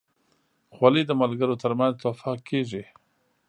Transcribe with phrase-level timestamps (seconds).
[0.75, 2.83] خولۍ د ملګرو ترمنځ تحفه کېږي.